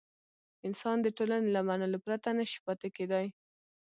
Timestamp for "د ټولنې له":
1.01-1.61